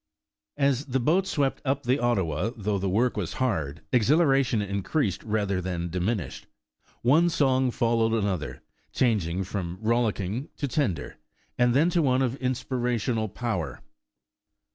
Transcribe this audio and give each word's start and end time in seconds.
As 0.57 0.85
the 0.85 0.99
boats 0.99 1.29
swept 1.29 1.61
up 1.63 1.83
the 1.83 1.99
Ottawa, 1.99 2.49
though 2.57 2.79
the 2.79 2.89
work 2.89 3.15
was 3.15 3.33
hard, 3.33 3.81
exhiliration 3.93 4.59
increased 4.59 5.23
rather 5.23 5.61
than 5.61 5.89
dimin 5.91 6.17
ished. 6.25 6.45
One 7.03 7.29
song 7.29 7.69
followed 7.69 8.11
another, 8.13 8.63
changing 8.91 9.43
from 9.43 9.77
roL 9.79 10.05
licking 10.07 10.49
to 10.57 10.67
tender, 10.67 11.17
and 11.55 11.75
then 11.75 11.91
to 11.91 12.01
one 12.01 12.23
of 12.23 12.35
inspirational 12.37 13.29
power. 13.29 13.81